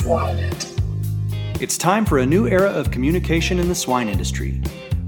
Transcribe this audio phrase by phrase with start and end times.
[0.00, 0.72] swine it.
[1.60, 4.60] It's time for a new era of communication in the swine industry,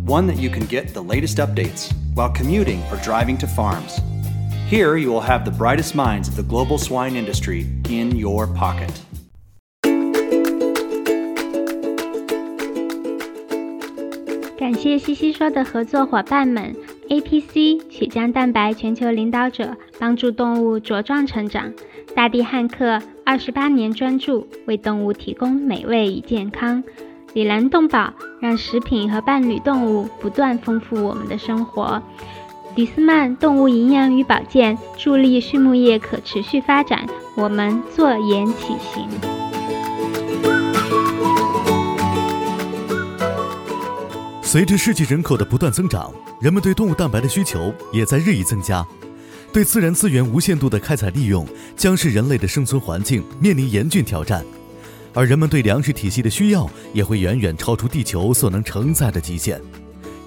[0.04, 4.01] one that you can get the latest updates while commuting or driving to farms.
[4.69, 8.93] Here, you will have the brightest minds of the global swine industry in your pocket.
[14.58, 16.77] 感谢西西说的合作伙伴们：
[17.09, 21.73] ATC 血浆蛋白全球领导者，帮助动物茁壮成长；
[22.16, 26.84] 大地汉克二十八年专注，为动物提供美味与健康；
[27.34, 32.02] 里兰动宝让食品和伴侣动物不断丰富我们的生活；
[32.76, 37.07] 迪斯曼动物营养与保健助力畜牧业可持续发展。
[37.35, 39.09] 我们坐言起行。
[44.41, 48.85] 随着世界人口的不断增长，人们对动物蛋白的需求也在日益增加。
[49.53, 54.43] 对自然资源无限度的开采利用，将使人类的生存环境面临严峻挑战。
[55.13, 59.62] 而人们对粮食体系的需要，也会远远超出地球所能承载的极限。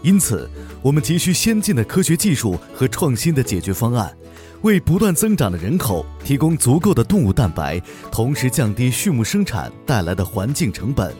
[0.00, 0.48] 因此，
[0.80, 4.16] 我们急需先进的科学技术和创新的解决方案，
[4.62, 7.82] 为不断增长的人口提供足够的动物蛋白，
[8.12, 11.12] 同时降低畜牧生产带来的环境成本。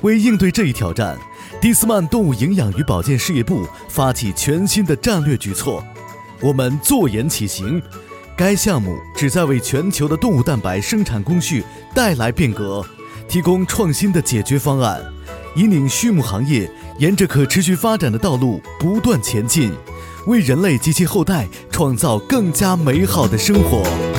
[0.00, 1.18] 为应对这一挑战，
[1.60, 5.84] 蒂斯曼动物营养与保健事业部发起全新的战略举措。
[6.42, 7.80] 我们坐言起行，
[8.36, 11.62] 该项目旨在为全球的动物蛋白生产工序
[11.94, 12.84] 带来变革，
[13.28, 15.00] 提供创新的解决方案，
[15.54, 19.72] 引领畜牧行业沿着可持续发展的道路不断前进，
[20.26, 24.11] 为人类及其后代创造更加美好的生活。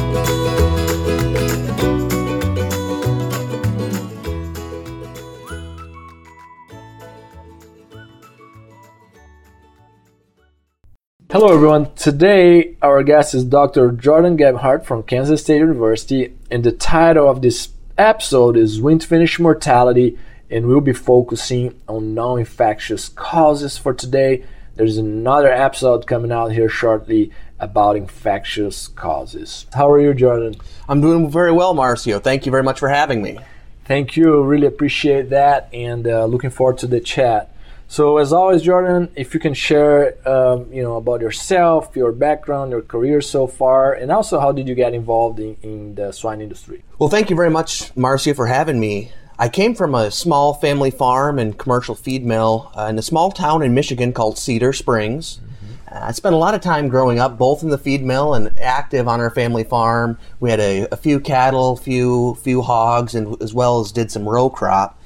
[11.33, 11.91] Hello, everyone.
[11.95, 13.91] Today, our guest is Dr.
[13.91, 19.39] Jordan Gebhardt from Kansas State University, and the title of this episode is Wean Finish
[19.39, 20.15] Mortality,
[20.51, 24.45] and we'll be focusing on non infectious causes for today.
[24.75, 29.65] There's another episode coming out here shortly about infectious causes.
[29.73, 30.53] How are you, Jordan?
[30.87, 32.21] I'm doing very well, Marcio.
[32.21, 33.39] Thank you very much for having me.
[33.85, 34.43] Thank you.
[34.43, 37.52] Really appreciate that, and uh, looking forward to the chat.
[37.93, 42.71] So as always, Jordan, if you can share, um, you know, about yourself, your background,
[42.71, 46.41] your career so far, and also how did you get involved in, in the swine
[46.41, 46.83] industry?
[46.97, 49.11] Well, thank you very much, Marcio, for having me.
[49.37, 53.31] I came from a small family farm and commercial feed mill uh, in a small
[53.31, 55.39] town in Michigan called Cedar Springs.
[55.39, 56.07] Mm-hmm.
[56.07, 59.07] I spent a lot of time growing up both in the feed mill and active
[59.07, 60.17] on our family farm.
[60.39, 64.27] We had a, a few cattle, few few hogs, and as well as did some
[64.27, 64.97] row crop.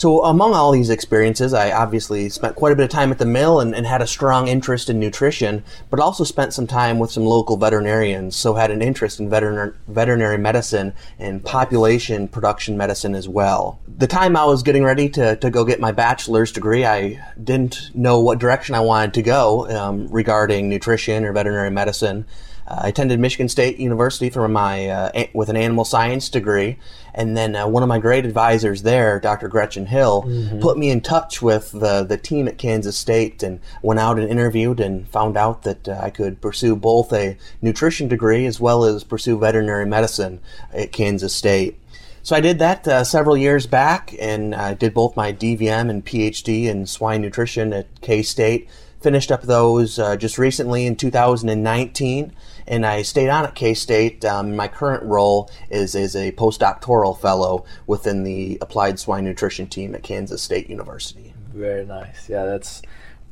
[0.00, 3.26] So, among all these experiences, I obviously spent quite a bit of time at the
[3.26, 7.10] mill and, and, had a strong interest in nutrition, but also spent some time with
[7.10, 13.14] some local veterinarians, so had an interest in veterinar- veterinary medicine and population production medicine
[13.14, 13.78] as well.
[13.98, 17.90] The time I was getting ready to, to go get my bachelor's degree, I didn't
[17.94, 22.24] know what direction I wanted to go um, regarding nutrition or veterinary medicine.
[22.66, 26.78] Uh, I attended Michigan State University for my uh, a- with an animal science degree,
[27.14, 29.48] and then uh, one of my great advisors there, Dr.
[29.48, 30.60] Gretchen Hill, mm-hmm.
[30.60, 34.28] put me in touch with the the team at Kansas State, and went out and
[34.28, 38.84] interviewed, and found out that uh, I could pursue both a nutrition degree as well
[38.84, 40.40] as pursue veterinary medicine
[40.72, 41.78] at Kansas State.
[42.22, 46.04] So I did that uh, several years back, and I did both my DVM and
[46.04, 48.68] PhD in swine nutrition at K State.
[49.00, 52.32] Finished up those uh, just recently in 2019
[52.66, 54.24] and I stayed on at K State.
[54.24, 59.94] Um, my current role is as a postdoctoral fellow within the applied swine nutrition team
[59.94, 61.34] at Kansas State University.
[61.52, 62.28] Very nice.
[62.28, 62.82] Yeah, that's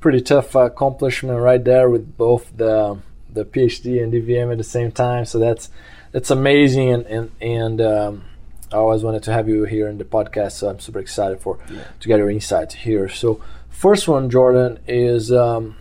[0.00, 2.98] pretty tough accomplishment right there with both the
[3.30, 5.24] the PhD and DVM at the same time.
[5.24, 5.70] So that's
[6.12, 8.24] that's amazing, and and and um,
[8.72, 10.52] I always wanted to have you here in the podcast.
[10.52, 11.84] So I'm super excited for yeah.
[12.00, 13.08] to get your insights here.
[13.08, 15.76] So first one, Jordan, is um,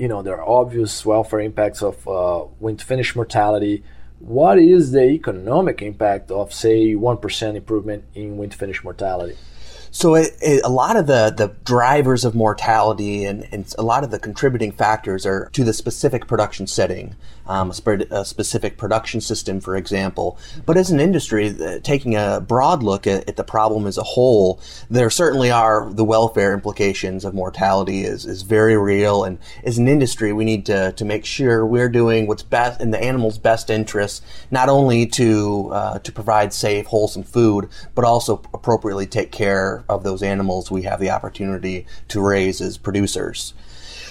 [0.00, 3.84] you know there are obvious welfare impacts of uh, wean finish mortality.
[4.18, 9.36] What is the economic impact of say one percent improvement in wean finish mortality?
[9.92, 14.04] So it, it, a lot of the, the drivers of mortality and, and, a lot
[14.04, 17.16] of the contributing factors are to the specific production setting,
[17.46, 20.38] um, a, sp- a, specific production system, for example.
[20.64, 24.02] But as an industry, uh, taking a broad look at, at, the problem as a
[24.02, 29.24] whole, there certainly are the welfare implications of mortality is, is very real.
[29.24, 32.92] And as an industry, we need to, to make sure we're doing what's best in
[32.92, 38.42] the animal's best interests, not only to uh, to provide safe, wholesome food, but also
[38.54, 43.54] appropriately take care of those animals we have the opportunity to raise as producers.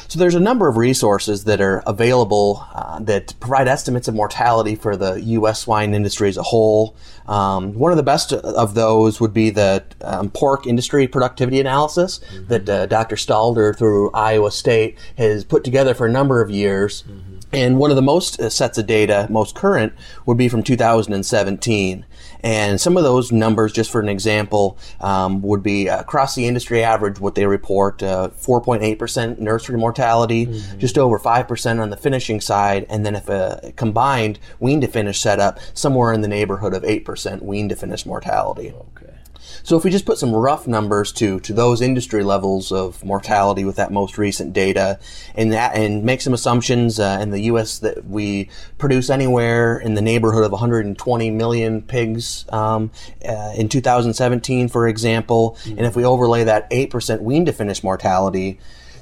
[0.10, 4.74] So there's a number of resources that are available uh, that provide estimates of mortality
[4.74, 5.62] for the U.S.
[5.62, 6.95] swine industry as a whole.
[7.27, 12.22] Um, one of the best of those would be the um, pork industry productivity analysis
[12.33, 12.48] mm-hmm.
[12.48, 13.18] that uh, Dr.
[13.18, 17.04] Stalder through Iowa State has put together for a number of years.
[17.04, 17.36] Mm-hmm.
[17.54, 19.94] And one of the most uh, sets of data, most current,
[20.25, 22.06] would be from 2017.
[22.41, 26.83] And some of those numbers, just for an example, um, would be across the industry
[26.83, 30.80] average, what they report uh, 4.8% nursery mortality, mm-hmm.
[30.80, 35.19] just over 5% on the finishing side, and then if a combined wean to finish
[35.19, 38.74] setup, somewhere in the neighborhood of 8% wean to finish mortality.
[38.74, 39.19] Okay.
[39.63, 43.65] So if we just put some rough numbers to to those industry levels of mortality
[43.65, 45.00] with that most recent data,
[45.36, 47.80] and that and make some assumptions uh, in the U.S.
[47.80, 52.91] that we produce anywhere in the neighborhood of 120 million pigs um,
[53.27, 55.77] uh, in 2017, for example, mm-hmm.
[55.77, 58.59] and if we overlay that 8% wean to finish mortality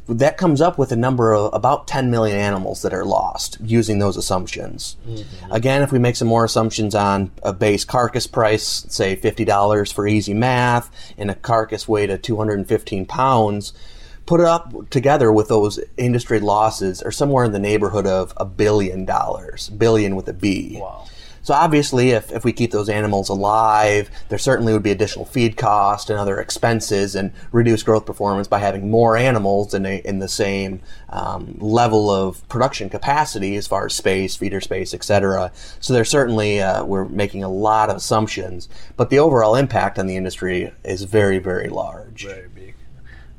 [0.07, 3.99] that comes up with a number of about 10 million animals that are lost using
[3.99, 4.95] those assumptions.
[5.07, 5.51] Mm-hmm.
[5.51, 10.07] Again, if we make some more assumptions on a base carcass price, say $50 for
[10.07, 13.73] easy math, and a carcass weight of 215 pounds,
[14.25, 18.45] put it up together with those industry losses are somewhere in the neighborhood of a
[18.45, 20.77] billion dollars, billion with a B.
[20.79, 21.07] Wow.
[21.47, 25.55] So obviously, if, if we keep those animals alive, there certainly would be additional feed
[25.55, 30.19] cost and other expenses and reduced growth performance by having more animals in, a, in
[30.19, 35.53] the same um, level of production capacity as far as space, feeder space, etc.
[35.79, 38.67] So there's certainly, uh, we're making a lot of assumptions,
[38.97, 42.25] but the overall impact on the industry is very, very large.
[42.25, 42.75] Very big.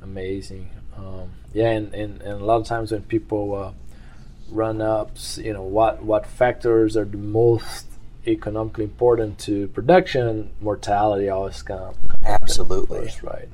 [0.01, 0.71] Amazing.
[0.97, 3.73] Um, yeah, and, and, and a lot of times when people uh,
[4.51, 7.85] run up, you know, what, what factors are the most
[8.27, 11.97] economically important to production, mortality always comes.
[12.25, 13.03] Absolutely.
[13.03, 13.49] First, right.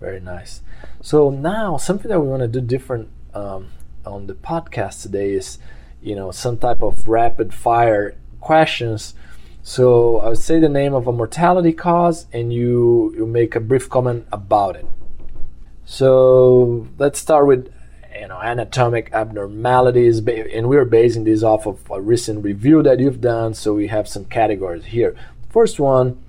[0.00, 0.62] Very nice.
[1.02, 3.68] So now something that we want to do different um,
[4.06, 5.58] on the podcast today is,
[6.02, 9.14] you know, some type of rapid fire questions.
[9.62, 13.60] So I would say the name of a mortality cause, and you you make a
[13.60, 14.86] brief comment about it.
[15.84, 17.70] So let's start with
[18.20, 23.20] you know anatomic abnormalities and we're basing this off of a recent review that you've
[23.20, 25.16] done so we have some categories here.
[25.48, 26.22] First one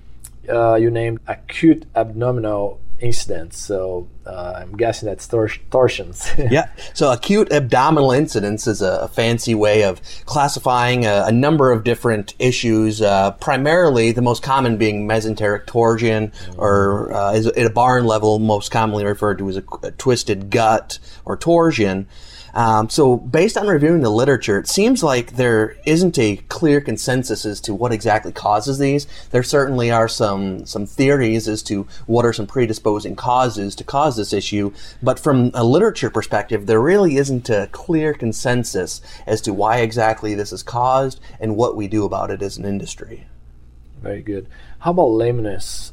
[0.48, 3.58] uh, you named acute abdominal incidents.
[3.58, 6.30] So uh, I'm guessing that's tor- torsions.
[6.38, 6.68] yeah.
[6.94, 12.34] So acute abdominal incidents is a, fancy way of classifying a, a number of different
[12.38, 13.02] issues.
[13.02, 16.60] Uh, primarily, the most common being mesenteric torsion, mm-hmm.
[16.60, 20.48] or uh, is at a barn level, most commonly referred to as a, a twisted
[20.50, 22.08] gut or torsion.
[22.54, 27.46] Um, so, based on reviewing the literature, it seems like there isn't a clear consensus
[27.46, 29.06] as to what exactly causes these.
[29.30, 34.16] There certainly are some some theories as to what are some predisposing causes to cause
[34.16, 34.72] this issue,
[35.02, 40.34] but from a literature perspective, there really isn't a clear consensus as to why exactly
[40.34, 43.26] this is caused and what we do about it as an industry.
[44.02, 44.46] Very good.
[44.80, 45.92] How about lameness?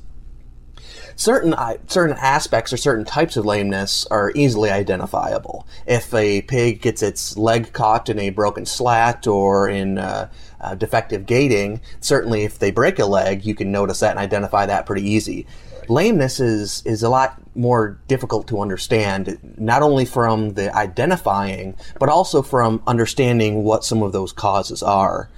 [1.20, 1.54] Certain
[1.88, 5.68] certain aspects or certain types of lameness are easily identifiable.
[5.86, 10.30] If a pig gets its leg caught in a broken slat or in uh,
[10.62, 14.66] uh, defective gating, certainly if they break a leg, you can notice that and identify
[14.66, 15.46] that pretty easy.
[15.90, 22.08] Lameness is is a lot more difficult to understand, not only from the identifying, but
[22.08, 25.30] also from understanding what some of those causes are.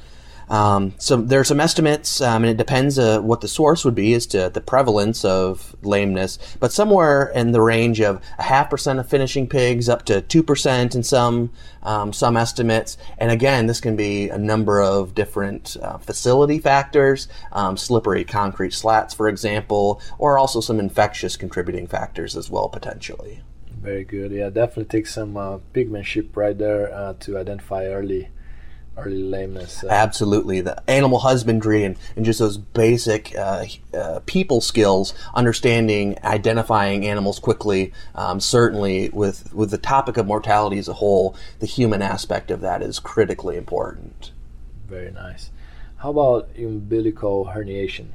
[0.51, 3.95] Um, so there are some estimates, um, and it depends uh, what the source would
[3.95, 8.69] be as to the prevalence of lameness, but somewhere in the range of a half
[8.69, 12.97] percent of finishing pigs up to two percent in some um, some estimates.
[13.17, 18.73] And again, this can be a number of different uh, facility factors, um, slippery concrete
[18.73, 23.41] slats, for example, or also some infectious contributing factors as well potentially.
[23.81, 24.33] Very good.
[24.33, 28.29] Yeah, definitely takes some uh, pigmanship right there uh, to identify early
[28.97, 29.83] early lameness.
[29.83, 36.17] Uh, Absolutely, the animal husbandry and, and just those basic uh, uh, people skills, understanding,
[36.23, 37.93] identifying animals quickly.
[38.15, 42.61] Um, certainly, with with the topic of mortality as a whole, the human aspect of
[42.61, 44.31] that is critically important.
[44.87, 45.51] Very nice.
[45.97, 48.07] How about umbilical herniation?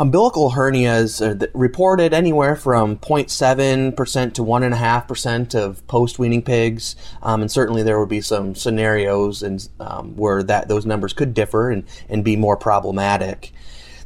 [0.00, 7.82] Umbilical hernias are reported anywhere from 0.7% to 1.5% of post-weaning pigs, um, and certainly
[7.82, 12.22] there would be some scenarios and, um, where that those numbers could differ and, and
[12.22, 13.52] be more problematic.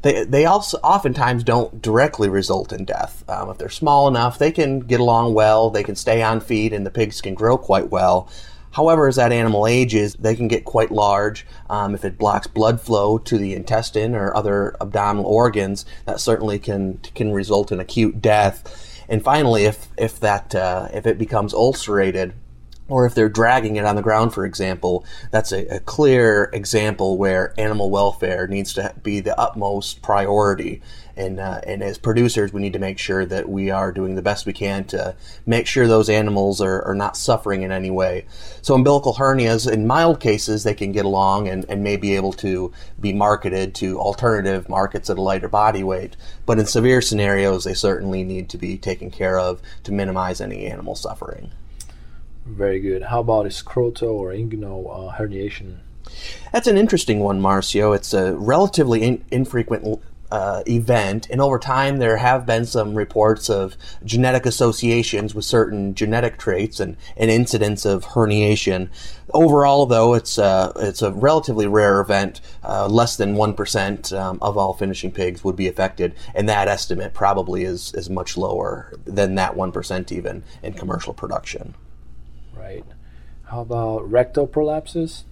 [0.01, 3.23] They, they also oftentimes don't directly result in death.
[3.29, 6.73] Um, if they're small enough, they can get along well, they can stay on feed,
[6.73, 8.31] and the pigs can grow quite well.
[8.73, 11.47] However, as that animal ages, they can get quite large.
[11.71, 16.59] Um, if it blocks blood flow to the intestine or other abdominal organs, that certainly
[16.59, 19.05] can can result in acute death.
[19.09, 22.35] And finally, if if that uh, if it becomes ulcerated,
[22.89, 27.17] or if they're dragging it on the ground, for example, that's a, a, clear example
[27.17, 30.83] where animal welfare needs to be the utmost priority.
[31.17, 34.23] And, uh, and as producers, we need to make sure that we are doing the
[34.23, 35.15] best we can to
[35.45, 38.25] make sure those animals are, are not suffering in any way.
[38.63, 42.33] So, umbilical hernias, in mild cases, they can get along and, and may be able
[42.35, 46.17] to be marketed to alternative markets at a lighter body weight.
[46.47, 50.67] But in severe scenarios, they certainly need to be taken care of to minimize any
[50.67, 51.51] animal suffering.
[52.47, 53.03] Very good.
[53.03, 55.79] How about scrotal or inguinal uh, herniation?
[56.53, 57.95] That's an interesting one, Marcio.
[57.95, 60.03] It's a relatively in- infrequent
[60.33, 65.95] uh, event, and over time there have been some reports of genetic associations with certain
[65.95, 68.89] genetic traits and an incidence of herniation.
[69.33, 72.41] Overall, though, it's uh, it's a relatively rare event.
[72.65, 76.67] Uh, less than one percent um, of all finishing pigs would be affected, and that
[76.67, 81.75] estimate probably is is much lower than that one percent even in commercial production
[82.63, 82.85] right?
[83.45, 85.25] How about rectal prolapses?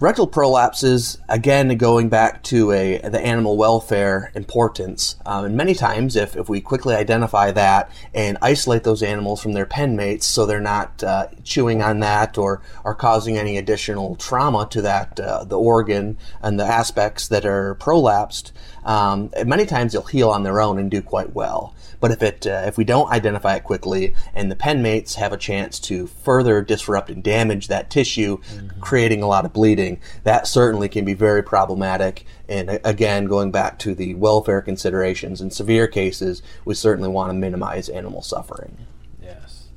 [0.00, 6.16] Rectal prolapses, again, going back to a the animal welfare importance, um, and many times,
[6.16, 10.44] if, if we quickly identify that and isolate those animals from their pen mates, so
[10.44, 15.44] they're not uh, chewing on that or are causing any additional trauma to that uh,
[15.44, 18.52] the organ and the aspects that are prolapsed,
[18.84, 21.74] um, many times they'll heal on their own and do quite well.
[22.00, 25.32] But if it uh, if we don't identify it quickly and the pen mates have
[25.32, 28.80] a chance to further disrupt and damage that tissue, mm-hmm.
[28.80, 32.26] creating a lot of bleeding, that certainly can be very problematic.
[32.48, 37.34] And again, going back to the welfare considerations, in severe cases, we certainly want to
[37.34, 38.76] minimize animal suffering.
[39.22, 39.68] Yes.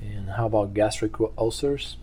[0.00, 1.96] And how about gastric ulcers?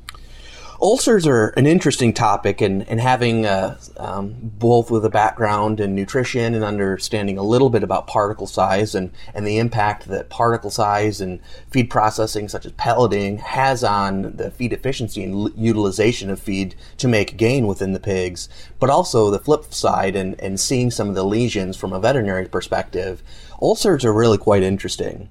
[0.81, 5.95] Ulcers are an interesting topic, and, and having uh, um, both with a background in
[5.95, 10.69] nutrition and understanding a little bit about particle size and, and the impact that particle
[10.69, 11.39] size and
[11.69, 16.75] feed processing, such as pelleting, has on the feed efficiency and l- utilization of feed
[16.97, 18.49] to make gain within the pigs,
[18.79, 22.47] but also the flip side and, and seeing some of the lesions from a veterinary
[22.47, 23.23] perspective,
[23.61, 25.29] ulcers are really quite interesting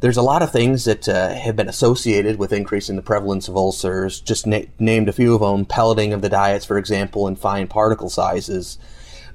[0.00, 3.56] there's a lot of things that uh, have been associated with increasing the prevalence of
[3.56, 4.20] ulcers.
[4.20, 7.66] Just na- named a few of them: pelleting of the diets, for example, and fine
[7.66, 8.78] particle sizes.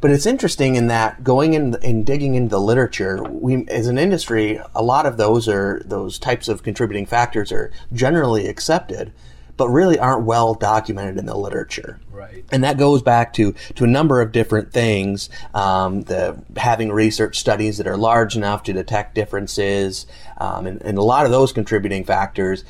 [0.01, 4.00] But it's interesting in that going in and digging into the literature, we as an
[4.00, 9.13] industry, a lot of those are those types of contributing factors are generally accepted
[9.58, 12.00] but really aren't well documented in the literature.
[12.12, 12.46] Right.
[12.51, 15.29] And that goes back to, to a number of different things.
[15.53, 20.05] Um, the having research studies that are large enough to detect differences,
[20.38, 22.63] um, and, and a lot of those contributing factors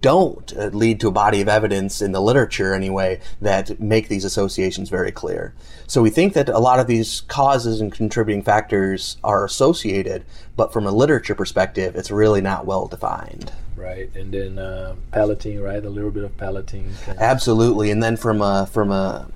[0.00, 4.24] don't uh, lead to a body of evidence in the literature anyway that make these
[4.24, 5.54] associations very clear.
[5.86, 10.24] So we think that a lot of these causes and contributing factors are associated,
[10.56, 13.52] but from a literature perspective, it's really not well defined.
[13.76, 15.84] Right, and then uh, pelleting, right?
[15.84, 16.92] A little bit of pelleting.
[17.18, 19.26] Absolutely, and then from a from a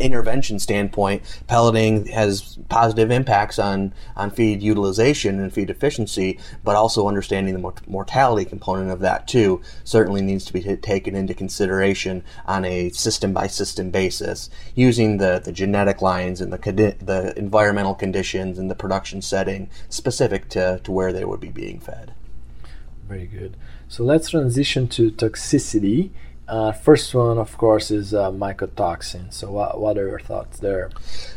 [0.00, 7.06] intervention standpoint, pelleting has positive impacts on, on feed utilization and feed efficiency, but also
[7.06, 12.24] understanding the mortality component of that too certainly needs to be t- taken into consideration
[12.46, 17.36] on a system by system basis, using the, the genetic lines and the, condi- the
[17.38, 22.12] environmental conditions and the production setting specific to, to where they would be being fed.
[23.08, 23.56] Very good.
[23.86, 26.10] So let's transition to toxicity.
[26.46, 29.32] Uh, first one, of course, is uh, mycotoxins.
[29.32, 30.90] So, what, what are your thoughts there?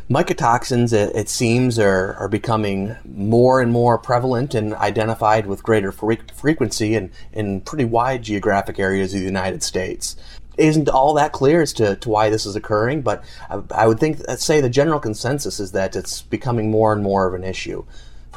[0.09, 5.93] Mycotoxins, it, it, seems, are, are becoming more and more prevalent and identified with greater
[5.93, 10.17] fre- frequency in, in pretty wide geographic areas of the United States.
[10.57, 13.99] Isn't all that clear as to, to why this is occurring, but I, I would
[13.99, 17.45] think, let's say, the general consensus is that it's becoming more and more of an
[17.45, 17.85] issue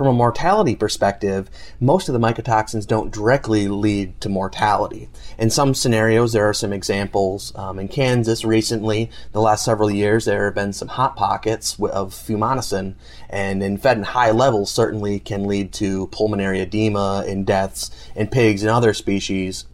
[0.00, 5.11] from a mortality perspective, most of the mycotoxins don't directly lead to mortality.
[5.37, 7.52] In some scenarios, there are some examples.
[7.54, 12.14] Um, in Kansas recently, the last several years, there have been some hot pockets of
[12.14, 12.95] fumonisin,
[13.28, 18.28] and in fed in high levels certainly can lead to pulmonary edema and deaths in
[18.28, 19.66] pigs and other species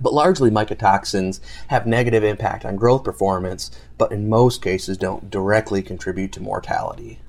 [0.00, 5.80] but largely mycotoxins have negative impact on growth performance, but in most cases don't directly
[5.80, 7.20] contribute to mortality.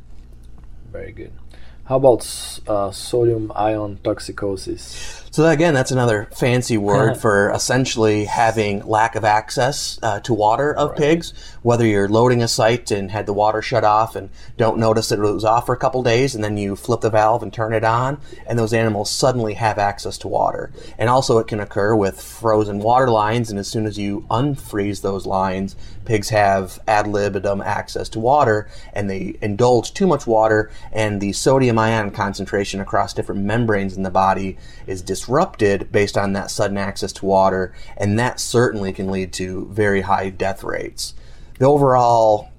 [0.91, 1.33] Very good.
[1.85, 2.23] How about
[2.65, 5.22] uh, sodium ion toxicosis?
[5.33, 10.71] So again, that's another fancy word for essentially having lack of access uh, to water
[10.71, 10.99] of right.
[10.99, 11.33] pigs.
[11.63, 15.17] Whether you're loading a site and had the water shut off and don't notice that
[15.17, 17.73] it was off for a couple days, and then you flip the valve and turn
[17.73, 20.71] it on, and those animals suddenly have access to water.
[20.99, 25.01] And also, it can occur with frozen water lines, and as soon as you unfreeze
[25.01, 25.75] those lines,
[26.05, 31.33] pigs have ad libitum access to water, and they indulge too much water, and the
[31.33, 35.22] sodium ion concentration across different membranes in the body is disrupted
[35.91, 40.29] based on that sudden access to water, and that certainly can lead to very high
[40.29, 41.13] death rates.
[41.59, 42.49] The overall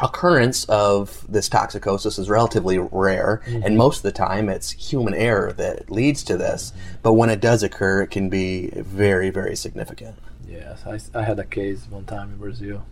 [0.00, 3.62] occurrence of this toxicosis is relatively rare, mm-hmm.
[3.64, 6.70] and most of the time it's human error that leads to this.
[6.70, 6.96] Mm-hmm.
[7.02, 10.16] But when it does occur, it can be very, very significant.
[10.46, 12.84] Yes, I, I had a case one time in Brazil.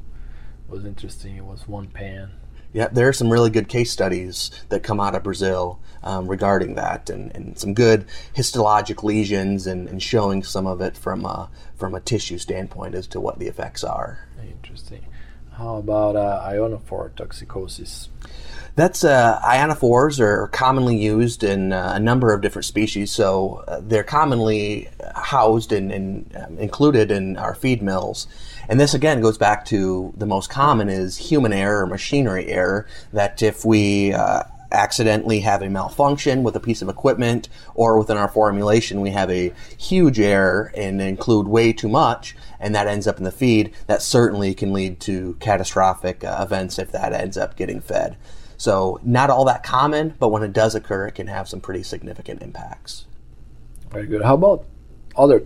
[0.69, 1.37] It was interesting.
[1.37, 2.31] It was one pan
[2.73, 6.75] yeah, there are some really good case studies that come out of Brazil um, regarding
[6.75, 11.51] that, and, and some good histologic lesions, and, and showing some of it from a,
[11.77, 14.27] from a tissue standpoint as to what the effects are.
[14.43, 15.05] Interesting.
[15.53, 18.09] How about uh, ionophore toxicosis?
[18.75, 23.81] That's uh, ionophores are commonly used in uh, a number of different species, so uh,
[23.83, 28.27] they're commonly housed and, um, included in our feed mills.
[28.71, 32.87] And this again goes back to the most common is human error or machinery error.
[33.13, 38.17] That if we uh, accidentally have a malfunction with a piece of equipment or within
[38.17, 43.07] our formulation we have a huge error and include way too much and that ends
[43.07, 47.37] up in the feed that certainly can lead to catastrophic uh, events if that ends
[47.37, 48.17] up getting fed
[48.63, 51.83] so not all that common but when it does occur it can have some pretty
[51.83, 53.07] significant impacts
[53.91, 54.65] very good how about
[55.17, 55.43] other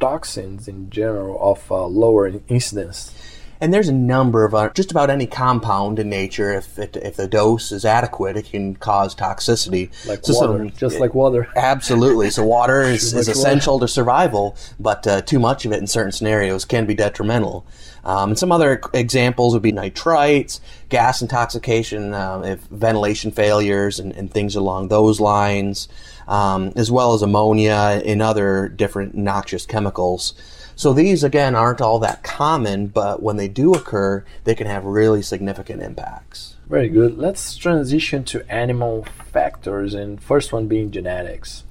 [0.00, 3.12] toxins in general of uh, lower incidence.
[3.60, 6.52] And there's a number of uh, just about any compound in nature.
[6.52, 9.90] If it, if the dose is adequate, it can cause toxicity.
[10.06, 11.48] Like so water, some, just like water.
[11.56, 12.30] Absolutely.
[12.30, 13.86] So water is, is essential water.
[13.86, 17.66] to survival, but uh, too much of it in certain scenarios can be detrimental.
[18.04, 24.12] Um, and some other examples would be nitrites, gas intoxication, uh, if ventilation failures, and,
[24.12, 25.88] and things along those lines
[26.28, 30.34] um, as well as ammonia and other different noxious chemicals.
[30.78, 34.84] So these, again, aren't all that common, but when they do occur, they can have
[34.84, 36.56] really significant impacts.
[36.68, 37.16] Very good.
[37.16, 41.64] Let's transition to animal factors, and first one being genetics.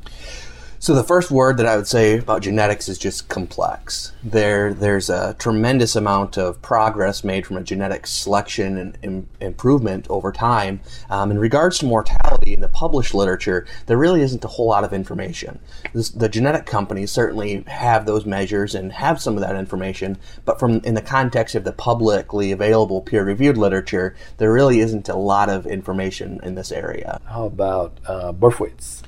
[0.86, 4.12] So the first word that I would say about genetics is just complex.
[4.24, 10.06] There, there's a tremendous amount of progress made from a genetic selection and Im- improvement
[10.12, 10.82] over time.
[11.10, 14.84] Um, in regards to mortality in the published literature, there really isn't a whole lot
[14.84, 15.58] of information.
[15.92, 20.60] This, the genetic companies certainly have those measures and have some of that information, but
[20.60, 25.50] from in the context of the publicly available peer-reviewed literature, there really isn't a lot
[25.50, 27.20] of information in this area.
[27.25, 29.01] How about uh, birth weights?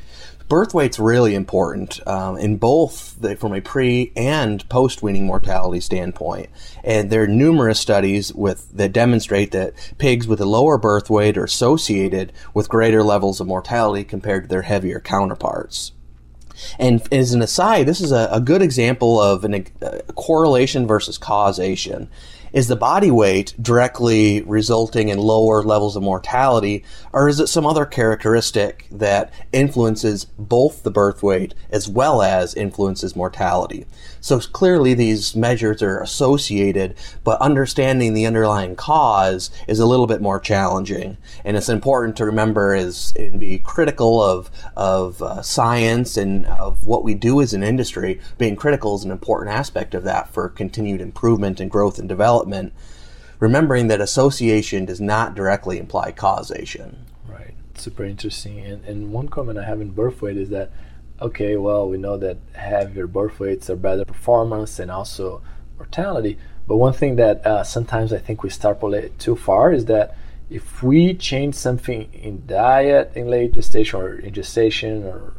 [0.47, 5.79] Birth weight's really important um, in both the, from a pre and post weaning mortality
[5.79, 6.49] standpoint.
[6.83, 11.37] And there are numerous studies with that demonstrate that pigs with a lower birth weight
[11.37, 15.91] are associated with greater levels of mortality compared to their heavier counterparts.
[16.79, 21.17] And as an aside, this is a, a good example of an, a correlation versus
[21.17, 22.09] causation.
[22.53, 27.65] Is the body weight directly resulting in lower levels of mortality, or is it some
[27.65, 33.85] other characteristic that influences both the birth weight as well as influences mortality?
[34.19, 40.21] So clearly, these measures are associated, but understanding the underlying cause is a little bit
[40.21, 41.17] more challenging.
[41.45, 46.85] And it's important to remember is and be critical of of uh, science and of
[46.85, 48.19] what we do as an industry.
[48.37, 52.73] Being critical is an important aspect of that for continued improvement and growth and development.
[53.39, 57.05] Remembering that association does not directly imply causation.
[57.27, 57.53] Right.
[57.75, 58.59] Super interesting.
[58.59, 60.71] And, and one comment I have in birth weight is that
[61.21, 65.41] okay, well, we know that heavier birth weights are better performance and also
[65.77, 66.37] mortality.
[66.67, 70.15] But one thing that uh, sometimes I think we extrapolate too far is that
[70.49, 75.33] if we change something in diet in late gestation or in gestation or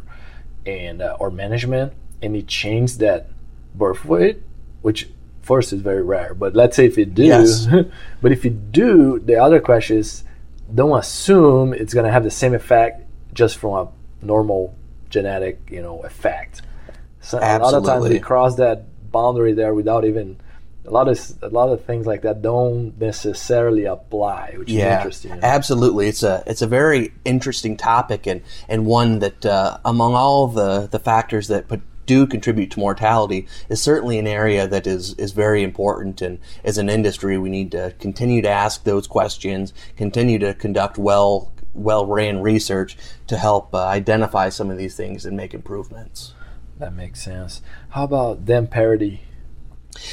[0.67, 3.29] and uh, or management, and it changes that
[3.75, 4.43] birth weight,
[4.83, 5.09] which
[5.43, 6.35] first is very rare.
[6.35, 7.67] But let's say if it do, yes.
[8.23, 10.25] but if you do, the other question is,
[10.75, 13.89] don't assume it's going to have the same effect just from a
[14.25, 14.75] normal
[15.09, 16.63] genetic, you know, effect.
[17.21, 17.59] So Absolutely.
[17.59, 20.39] a lot of times we cross that boundary there without even
[20.89, 24.97] a lot of a lot of things like that don't necessarily apply, which yeah, is
[24.99, 25.39] interesting.
[25.43, 30.47] Absolutely, it's a it's a very interesting topic and and one that uh, among all
[30.49, 35.15] the the factors that put, do contribute to mortality is certainly an area that is
[35.15, 39.75] is very important and as an industry we need to continue to ask those questions
[39.95, 45.25] continue to conduct well well ran research to help uh, identify some of these things
[45.25, 46.33] and make improvements.
[46.79, 47.63] That makes sense.
[47.91, 49.23] How about dam parity?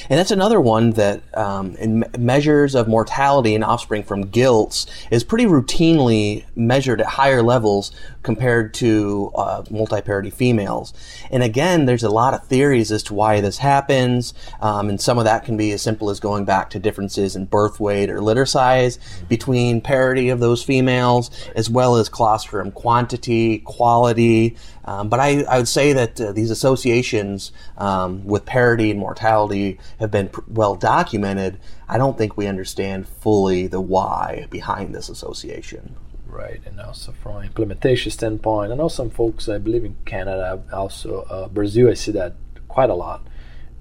[0.10, 5.46] And that's another one that, um, measures of mortality in offspring from gilts, is pretty
[5.46, 7.92] routinely measured at higher levels
[8.24, 10.94] compared to uh, multi-parity females.
[11.30, 15.18] And again, there's a lot of theories as to why this happens, um, and some
[15.18, 18.22] of that can be as simple as going back to differences in birth weight or
[18.22, 24.56] litter size between parity of those females, as well as colostrum quantity, quality.
[24.86, 29.75] Um, but I, I would say that uh, these associations um, with parity and mortality
[30.00, 31.60] have been well documented.
[31.88, 35.96] I don't think we understand fully the why behind this association.
[36.28, 40.62] Right, and also from an implementation standpoint, I know some folks, I believe in Canada,
[40.74, 42.36] also uh, Brazil, I see that
[42.68, 43.26] quite a lot.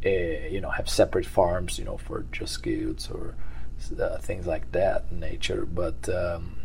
[0.06, 3.34] Uh, you know, have separate farms, you know, for just gilts or
[3.98, 5.64] uh, things like that in nature.
[5.64, 6.56] But um,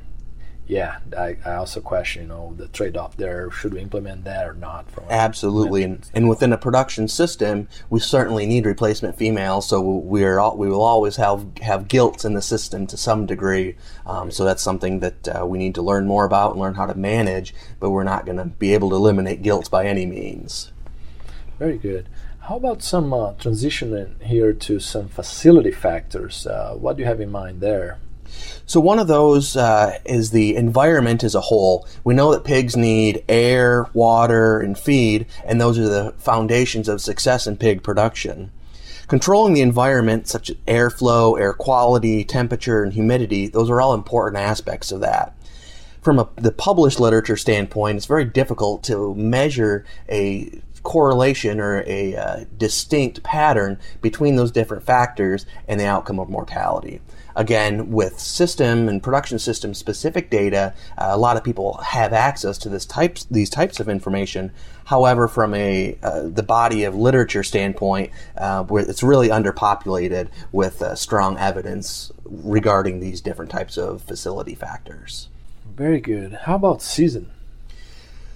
[0.70, 3.50] yeah, I, I also question, you know, the trade-off there.
[3.50, 4.86] Should we implement that or not?
[5.10, 9.68] Absolutely, and, and within a production system, we certainly need replacement females.
[9.68, 13.78] So we're all, we will always have have gilts in the system to some degree.
[14.06, 16.86] Um, so that's something that uh, we need to learn more about and learn how
[16.86, 17.56] to manage.
[17.80, 20.72] But we're not going to be able to eliminate gilts by any means.
[21.58, 22.08] Very good.
[22.42, 26.46] How about some uh, transition in here to some facility factors?
[26.46, 27.98] Uh, what do you have in mind there?
[28.66, 31.88] So one of those uh, is the environment as a whole.
[32.04, 37.02] We know that pigs need air, water, and feed, and those are the foundations of
[37.02, 38.52] success in pig production.
[39.08, 44.38] Controlling the environment, such as airflow, air quality, temperature, and humidity, those are all important
[44.38, 45.36] aspects of that.
[46.02, 52.16] From a, the published literature standpoint, it's very difficult to measure a correlation or a
[52.16, 57.02] uh, distinct pattern between those different factors and the outcome of mortality.
[57.40, 62.58] Again, with system and production system specific data, uh, a lot of people have access
[62.58, 64.52] to this types these types of information.
[64.84, 70.82] However, from a uh, the body of literature standpoint, uh, where it's really underpopulated with
[70.82, 75.30] uh, strong evidence regarding these different types of facility factors.
[75.78, 76.34] Very good.
[76.44, 77.32] How about season?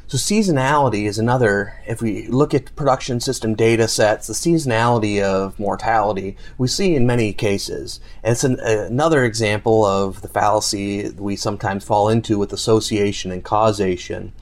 [0.08, 1.74] So seasonality is another.
[1.88, 7.08] If we look at production system data sets, the seasonality of mortality we see in
[7.08, 8.00] many cases.
[8.22, 13.44] And it's an, another example of the fallacy we sometimes fall into with association and
[13.44, 14.34] causation.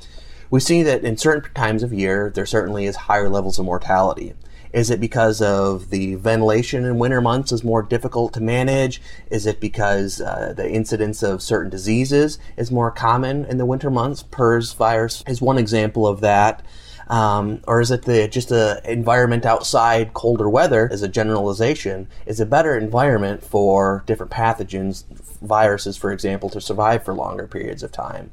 [0.49, 4.33] We see that in certain times of year there certainly is higher levels of mortality.
[4.73, 9.01] Is it because of the ventilation in winter months is more difficult to manage?
[9.29, 13.89] Is it because uh, the incidence of certain diseases is more common in the winter
[13.89, 14.23] months?
[14.23, 16.63] PRRS virus is one example of that.
[17.07, 22.39] Um, or is it the just the environment outside colder weather as a generalization is
[22.39, 25.03] a better environment for different pathogens
[25.41, 28.31] viruses for example to survive for longer periods of time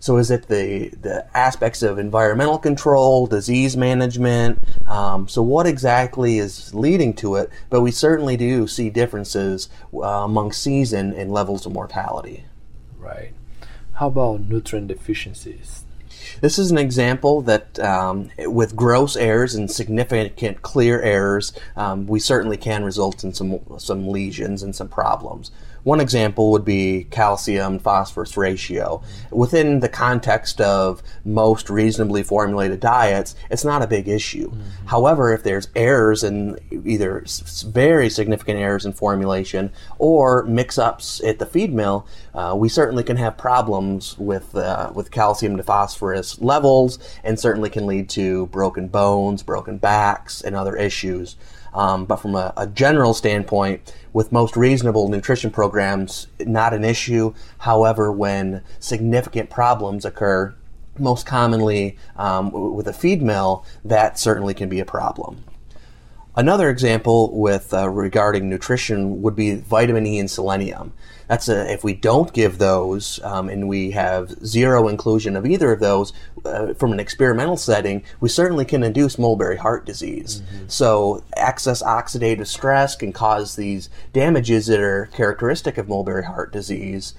[0.00, 4.58] so is it the the aspects of environmental control, disease management?
[4.86, 7.50] Um, so what exactly is leading to it?
[7.70, 12.44] But we certainly do see differences uh, among season and levels of mortality.
[12.98, 13.32] Right.
[13.94, 15.84] How about nutrient deficiencies?
[16.40, 22.20] This is an example that um, with gross errors and significant clear errors, um, we
[22.20, 25.50] certainly can result in some some lesions and some problems.
[25.86, 29.04] One example would be calcium phosphorus ratio.
[29.30, 34.50] Within the context of most reasonably formulated diets, it's not a big issue.
[34.50, 34.86] Mm-hmm.
[34.86, 37.24] However, if there's errors in either
[37.66, 43.04] very significant errors in formulation or mix ups at the feed mill, uh, we certainly
[43.04, 48.46] can have problems with, uh, with calcium to phosphorus levels and certainly can lead to
[48.46, 51.36] broken bones, broken backs, and other issues.
[51.76, 57.34] Um, but from a, a, general standpoint, with most reasonable nutrition programs, not an issue.
[57.58, 60.54] However, when significant problems occur,
[60.98, 65.44] most commonly um, with a feed mill, that certainly can be a problem.
[66.36, 70.92] Another example with uh, regarding nutrition would be vitamin E and selenium.
[71.28, 75.72] That's a, if we don't give those um, and we have zero inclusion of either
[75.72, 76.12] of those
[76.44, 80.42] uh, from an experimental setting, we certainly can induce mulberry heart disease.
[80.42, 80.68] Mm-hmm.
[80.68, 87.14] So excess oxidative stress can cause these damages that are characteristic of mulberry heart disease.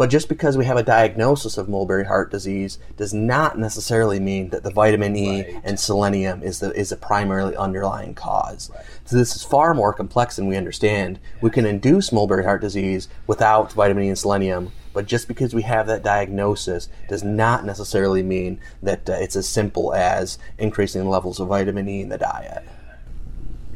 [0.00, 4.48] But just because we have a diagnosis of mulberry heart disease does not necessarily mean
[4.48, 5.60] that the vitamin E right.
[5.62, 8.70] and selenium is the is a primarily underlying cause.
[8.74, 8.82] Right.
[9.04, 11.18] So this is far more complex than we understand.
[11.42, 15.64] We can induce mulberry heart disease without vitamin E and selenium, but just because we
[15.64, 21.10] have that diagnosis does not necessarily mean that uh, it's as simple as increasing the
[21.10, 22.66] levels of vitamin E in the diet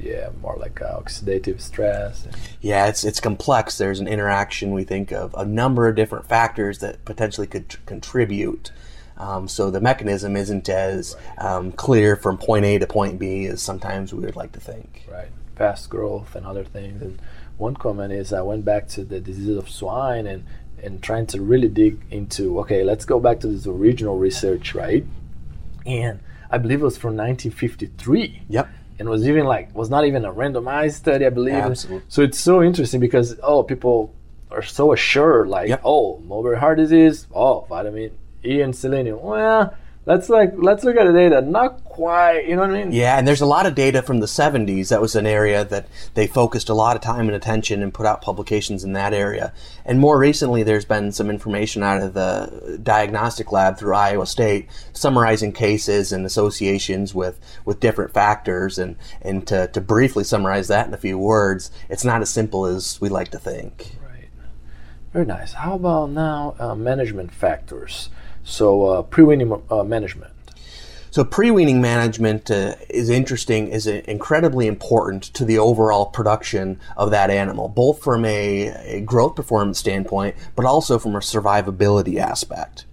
[0.04, 2.28] yeah, more like uh, oxidative stress.
[2.60, 3.78] Yeah, it's it's complex.
[3.78, 7.78] There's an interaction we think of a number of different factors that potentially could tr-
[7.86, 8.70] contribute.
[9.16, 13.62] Um, so the mechanism isn't as um, clear from point A to point B as
[13.62, 15.06] sometimes we would like to think.
[15.10, 15.28] Right.
[15.56, 17.00] Fast growth and other things.
[17.00, 17.22] And
[17.56, 20.44] one comment is I went back to the disease of swine and,
[20.82, 25.06] and trying to really dig into okay, let's go back to this original research, right?
[25.86, 28.42] And I believe it was from 1953.
[28.48, 28.68] Yep.
[28.98, 31.54] And was even like was not even a randomized study, I believe.
[31.54, 32.06] Absolutely.
[32.08, 34.14] So it's so interesting because oh, people
[34.50, 38.12] are so assured, like oh, mulberry heart disease, oh, vitamin
[38.44, 39.20] E and selenium.
[39.20, 39.74] Well,
[40.06, 41.40] let's like let's look at the data.
[41.40, 42.92] Not quite, you know what I mean?
[42.92, 44.88] Yeah, and there's a lot of data from the 70s.
[44.88, 48.06] That was an area that they focused a lot of time and attention and put
[48.06, 49.52] out publications in that area.
[49.84, 54.68] And more recently, there's been some information out of the diagnostic lab through Iowa State
[54.92, 58.78] summarizing cases and associations with, with different factors.
[58.78, 62.66] And, and to, to briefly summarize that in a few words, it's not as simple
[62.66, 63.96] as we like to think.
[64.02, 64.28] Right.
[65.12, 65.52] Very nice.
[65.52, 68.10] How about now uh, management factors?
[68.44, 70.32] So uh, pre-weaning uh, management.
[71.10, 77.12] So pre-weaning management uh, is interesting, is uh, incredibly important to the overall production of
[77.12, 82.84] that animal, both from a, a growth performance standpoint, but also from a survivability aspect.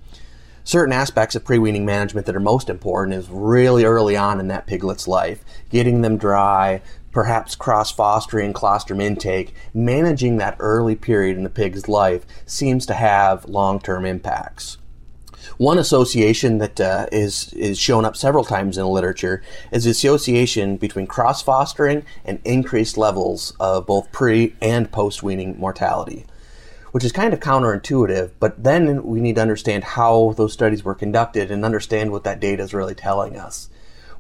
[0.64, 4.68] Certain aspects of pre-weaning management that are most important is really early on in that
[4.68, 11.50] piglet's life, getting them dry, perhaps cross-fostering colostrum intake, managing that early period in the
[11.50, 14.78] pig's life seems to have long-term impacts.
[15.58, 19.92] One association that uh, is is shown up several times in the literature is the
[19.92, 26.26] association between cross fostering and increased levels of both pre and post weaning mortality,
[26.92, 28.32] which is kind of counterintuitive.
[28.40, 32.40] But then we need to understand how those studies were conducted and understand what that
[32.40, 33.70] data is really telling us.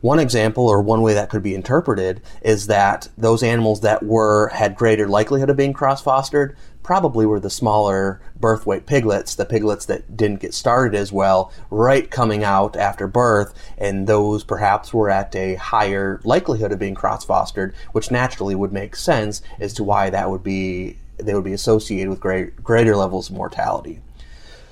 [0.01, 4.49] One example, or one way that could be interpreted, is that those animals that were
[4.49, 9.85] had greater likelihood of being cross-fostered probably were the smaller birth weight piglets, the piglets
[9.85, 15.07] that didn't get started as well, right coming out after birth, and those perhaps were
[15.07, 20.09] at a higher likelihood of being cross-fostered, which naturally would make sense as to why
[20.09, 24.01] that would be they would be associated with great, greater levels of mortality.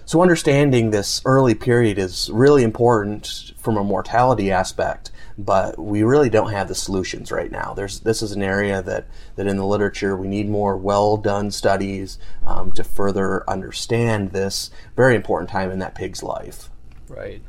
[0.05, 5.11] So understanding this early period is really important from a mortality aspect,
[5.45, 7.73] but we really don't have the solutions right now.
[7.73, 11.49] There's this is an area that that in the literature we need more well done
[11.49, 16.69] studies um, to further understand this very important time in that pig's life.
[17.07, 17.41] Right.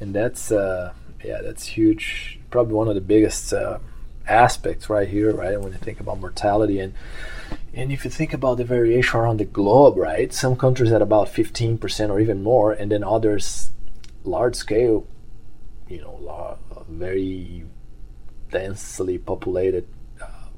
[0.00, 0.92] And that's uh,
[1.24, 2.40] yeah, that's huge.
[2.50, 3.78] Probably one of the biggest uh,
[4.26, 5.60] aspects right here, right?
[5.60, 6.94] When you think about mortality and
[7.72, 10.32] and if you think about the variation around the globe, right?
[10.32, 13.70] Some countries at about 15% or even more, and then others
[14.24, 15.06] large scale,
[15.88, 16.18] you know,
[16.90, 17.64] very
[18.50, 19.86] densely populated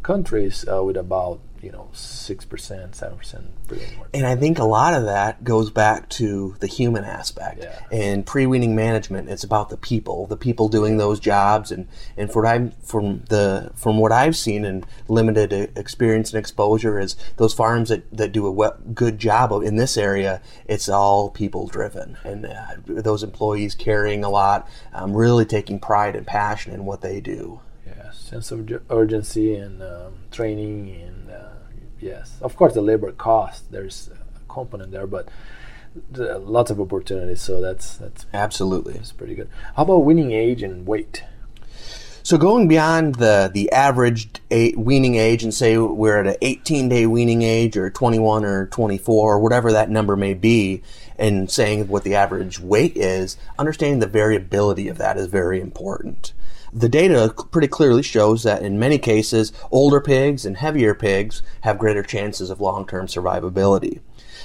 [0.03, 4.11] countries uh, with about, you know, 6%, 7% breeding mortality.
[4.15, 7.63] And I think a lot of that goes back to the human aspect.
[7.63, 7.79] Yeah.
[7.91, 11.71] And pre-weaning management, it's about the people, the people doing those jobs.
[11.71, 16.99] And, and for I'm from the from what I've seen and limited experience and exposure
[16.99, 20.43] is those farms that, that do a we- good job of in this area.
[20.67, 26.17] It's all people driven, and uh, those employees carrying a lot, um, really taking pride
[26.17, 27.61] and passion in what they do.
[28.13, 31.49] Sense of urgency and um, training and uh,
[32.01, 33.71] yes, of course the labor cost.
[33.71, 35.29] There's a component there, but
[36.13, 37.41] lots of opportunities.
[37.41, 38.95] So that's that's Absolutely.
[38.95, 39.49] it's pretty good.
[39.77, 41.25] How about weaning age and weight?
[42.25, 47.07] So going beyond the the average weaning age and say we're at an 18 day
[47.07, 50.83] weaning age or 21 or 24 or whatever that number may be
[51.19, 56.33] and saying what the average weight is, understanding the variability of that is very important.
[56.75, 61.79] The data pretty clearly shows that in many cases, older pigs and heavier pigs have
[61.79, 64.01] greater chances of long-term survivability.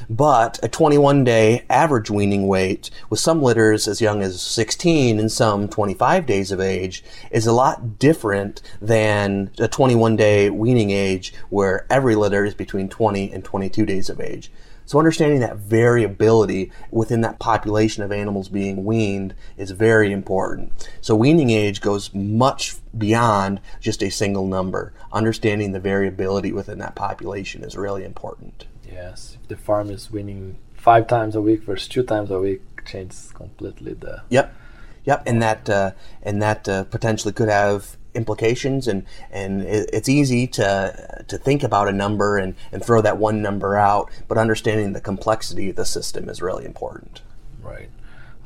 [0.09, 5.31] But a 21 day average weaning weight, with some litters as young as 16 and
[5.31, 11.33] some 25 days of age, is a lot different than a 21 day weaning age
[11.49, 14.51] where every litter is between 20 and 22 days of age.
[14.87, 20.89] So understanding that variability within that population of animals being weaned is very important.
[21.01, 24.93] So weaning age goes much beyond just a single number.
[25.11, 28.65] Understanding the variability within that population is really important.
[28.89, 32.61] Yes, if the farm is weaning five times a week versus two times a week,
[32.85, 34.23] changes completely the.
[34.29, 34.55] Yep,
[35.03, 35.91] yep, and that uh,
[36.23, 41.87] and that uh, potentially could have implications, and and it's easy to to think about
[41.87, 45.85] a number and and throw that one number out, but understanding the complexity of the
[45.85, 47.21] system is really important.
[47.61, 47.89] Right.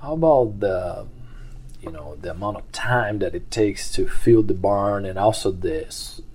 [0.01, 1.07] How about the,
[1.79, 5.51] you know, the amount of time that it takes to fill the barn and also
[5.51, 5.85] the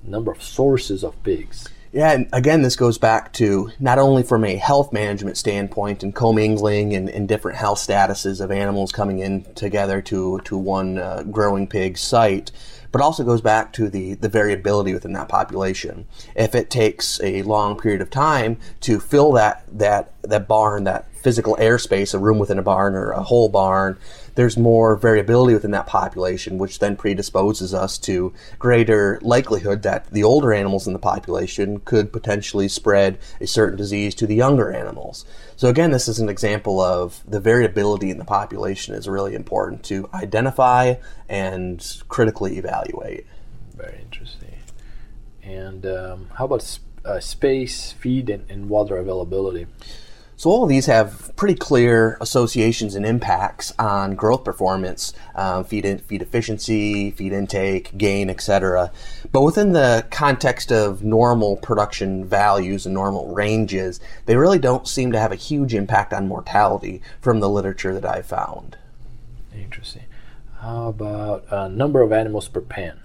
[0.05, 1.69] number of sources of pigs?
[1.97, 6.15] Yeah, and again, this goes back to not only from a health management standpoint and
[6.15, 11.23] commingling and, and different health statuses of animals coming in together to, to one uh,
[11.23, 12.53] growing pig site,
[12.93, 16.07] but also goes back to the, the variability within that population.
[16.35, 21.11] If it takes a long period of time to fill that, that, that barn, that
[21.23, 23.97] physical airspace, a room within a barn or a whole barn,
[24.37, 30.23] there's more variability within that population, which then predisposes us to greater likelihood that the
[30.23, 35.25] older animals in the population could potentially spread a certain disease to the younger animals.
[35.57, 39.83] So again, this is an example of the variability in the population is really important
[39.85, 40.95] to identify
[41.29, 43.27] and critically evaluate.
[43.75, 44.59] Very interesting.
[45.43, 49.67] And um, how about sp- uh, space, feed, and, and water availability?
[50.39, 55.87] So all of these have pretty clear associations and impacts on growth performance, um, feed
[55.87, 58.93] in, feed efficiency, feed intake, gain, etc.
[59.33, 65.11] But within the context of normal production values and normal ranges, they really don't seem
[65.13, 68.77] to have a huge impact on mortality from the literature that I've found.
[69.55, 70.05] Interesting.
[70.61, 73.01] How about uh, number of animals per pen?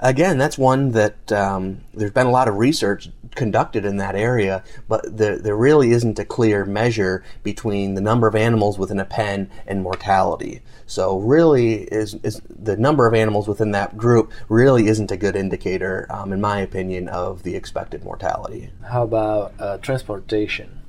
[0.00, 4.64] Again, that's one that um, there's been a lot of research conducted in that area,
[4.88, 9.04] but there, there really isn't a clear measure between the number of animals within a
[9.04, 10.62] pen and mortality.
[10.86, 15.36] So, really, is, is the number of animals within that group really isn't a good
[15.36, 18.70] indicator, um, in my opinion, of the expected mortality.
[18.88, 20.80] How about uh, transportation?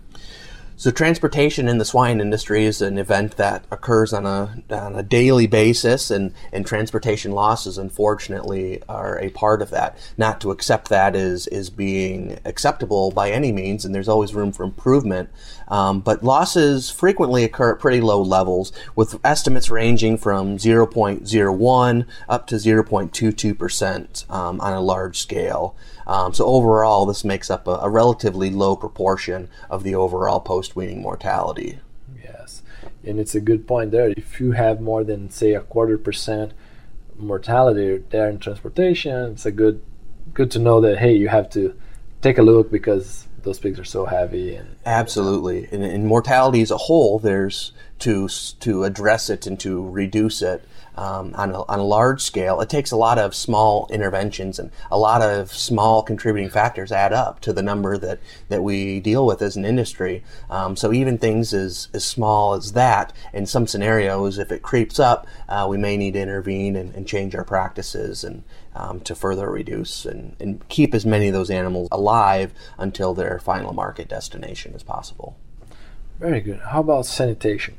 [0.80, 5.02] So transportation in the swine industry is an event that occurs on a on a
[5.02, 9.98] daily basis, and, and transportation losses, unfortunately, are a part of that.
[10.18, 14.52] Not to accept that is is being acceptable by any means, and there's always room
[14.52, 15.30] for improvement.
[15.68, 22.48] Um, but losses frequently occur at pretty low levels, with estimates ranging from 0.01 up
[22.48, 25.76] to 0.22 percent um, on a large scale.
[26.08, 31.02] Um, so overall, this makes up a, a, relatively low proportion of the overall post-weaning
[31.02, 31.80] mortality.
[32.24, 32.64] Yes,
[33.04, 34.14] and it's a good point there.
[34.16, 36.54] If you have more than say a quarter percent
[37.18, 39.84] mortality there in transportation, it's a good
[40.34, 41.76] good to know that hey, you have to
[42.22, 44.56] take a look because those pigs are so heavy.
[44.56, 48.28] And absolutely, in, in mortality as a whole, there's to
[48.60, 50.64] to address it and to reduce it
[50.98, 54.72] um, on, a, on a large scale, it takes a lot of small interventions and
[54.90, 59.26] a lot of small contributing factors add up to the number that, that we deal
[59.26, 60.24] with as an industry.
[60.50, 65.00] Um, so even things as, as small as that, in some scenarios, if it creeps
[65.00, 68.44] up, uh, we may need to intervene and, and change our practices and
[68.78, 73.40] um, to further reduce and, and keep as many of those animals alive until their
[73.40, 75.36] final market destination as possible.
[76.20, 76.60] Very good.
[76.60, 77.76] How about sanitation?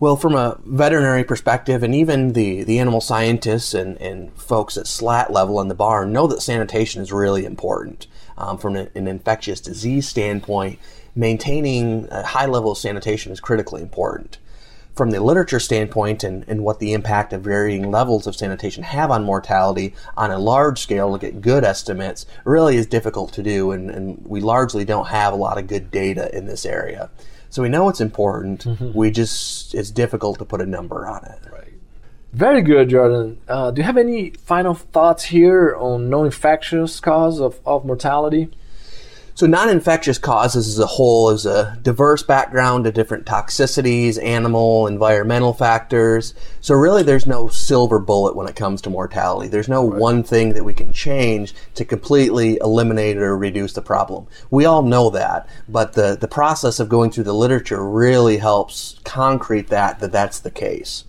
[0.00, 4.86] Well, from a veterinary perspective, and even the, the animal scientists and, and folks at
[4.86, 8.06] SLAT level in the barn know that sanitation is really important.
[8.36, 10.78] Um, from an, an, infectious disease standpoint,
[11.16, 14.38] maintaining a high level of sanitation is critically important.
[14.98, 19.12] From the literature standpoint and, and what the impact of varying levels of sanitation have
[19.12, 23.70] on mortality on a large scale to get good estimates really is difficult to do,
[23.70, 27.10] and, and we largely don't have a lot of good data in this area.
[27.48, 28.64] So we know it's important.
[28.64, 28.92] Mm-hmm.
[28.92, 31.38] We just it's difficult to put a number on it.
[31.48, 31.74] Right.
[32.32, 33.38] Very good, Jordan.
[33.46, 38.50] Uh, do you have any final thoughts here on non-infectious cause of, of mortality?
[39.38, 44.88] So, non infectious causes as a whole is a diverse background of different toxicities, animal,
[44.88, 46.34] environmental factors.
[46.60, 49.46] So, really, there's no silver bullet when it comes to mortality.
[49.46, 50.00] There's no right.
[50.00, 54.26] one thing that we can change to completely eliminate or reduce the problem.
[54.50, 58.98] We all know that, but the, the process of going through the literature really helps
[59.04, 61.04] concrete that, that that's the case.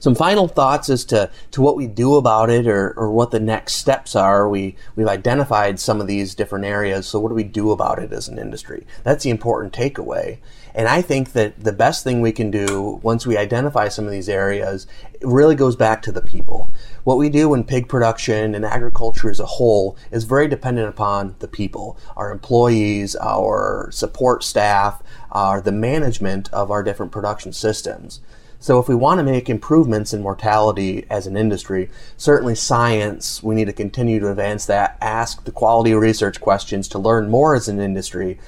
[0.00, 3.40] Some final thoughts as to, to what we do about it or, or what the
[3.40, 4.48] next steps are.
[4.48, 8.12] We, we've identified some of these different areas, so what do we do about it
[8.12, 8.86] as an industry?
[9.02, 10.38] That's the important takeaway.
[10.74, 14.10] And I think that the best thing we can do once we identify some of
[14.10, 14.88] these areas
[15.22, 16.70] really goes back to the people.
[17.04, 21.36] What we do in pig production and agriculture as a whole is very dependent upon
[21.38, 28.20] the people, our employees, our support staff, our, the management of our different production systems.
[28.64, 33.54] So if we want to make improvements in mortality as an industry, certainly science, we
[33.54, 37.68] need to continue to advance that, ask the quality research questions to learn more as
[37.68, 38.38] an industry.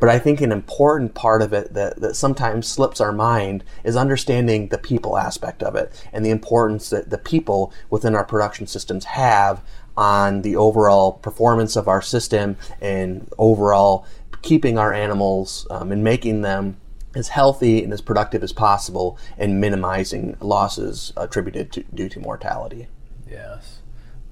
[0.00, 3.96] But I think an important part of it that, that sometimes slips our mind is
[3.96, 8.66] understanding the people aspect of it and the importance that the people within our production
[8.66, 9.62] systems have
[9.94, 14.06] on the overall performance of our system and overall
[14.40, 16.78] keeping our animals um, and making them
[17.16, 22.88] as healthy and as productive as possible and minimizing losses attributed to, due to mortality.
[23.28, 23.80] Yes,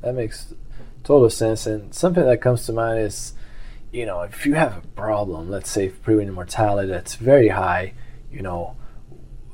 [0.03, 0.55] that makes
[1.03, 1.67] total sense.
[1.67, 3.35] And something that comes to mind is
[3.95, 7.95] you know, if you have a problem, let's say preventive mortality that's very high,
[8.31, 8.77] you know,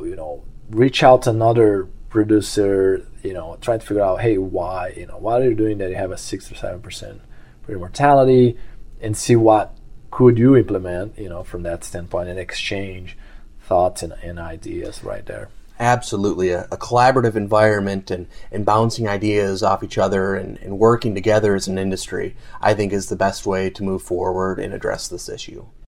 [0.01, 4.95] you know, reach out to another producer, you know, try to figure out, hey, why,
[4.97, 5.91] you know, why are you doing that?
[5.91, 7.21] You have a six or seven percent
[7.63, 8.57] preventive mortality,
[9.03, 9.77] and see what
[10.11, 13.19] could you implement, you know, from that standpoint, and exchange
[13.71, 15.49] thoughts and, and ideas right there
[15.79, 21.15] absolutely a, a, collaborative environment and, and bouncing ideas off each other and, and working
[21.15, 25.09] together as an industry, I think is the best way to move forward and address
[25.09, 25.65] this issue.